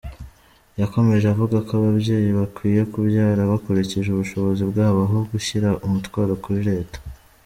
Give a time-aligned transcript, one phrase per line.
[0.81, 6.97] Yakomeje avuga ko ababyeyi bakwiye kubyara bakurikije ubushobozi bwabo aho gushyira umutwaro kuri Leta.